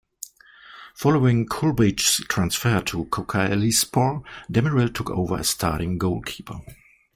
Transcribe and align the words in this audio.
Following 0.95 1.45
Kulbilge's 1.45 2.25
transfer 2.27 2.81
to 2.81 3.05
Kocaelispor, 3.05 4.23
Demirel 4.51 4.91
took 4.91 5.11
over 5.11 5.37
as 5.37 5.49
starting 5.49 5.99
goalkeeper. 5.99 6.59